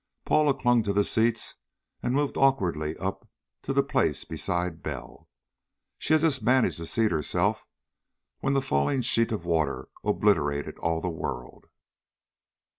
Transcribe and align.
Paula 0.25 0.55
clung 0.55 0.81
to 0.81 0.93
the 0.93 1.03
seats 1.03 1.57
and 2.01 2.15
moved 2.15 2.35
awkwardly 2.35 2.97
up 2.97 3.29
to 3.61 3.71
the 3.71 3.83
place 3.83 4.25
beside 4.25 4.81
Bell. 4.81 5.29
She 5.99 6.13
had 6.13 6.23
just 6.23 6.41
managed 6.41 6.77
to 6.77 6.87
seat 6.87 7.11
herself 7.11 7.67
when 8.39 8.53
the 8.53 8.63
falling 8.63 9.01
sheet 9.01 9.31
of 9.31 9.45
water 9.45 9.89
obliterated 10.03 10.79
all 10.79 11.01
the 11.01 11.11
world. 11.11 11.65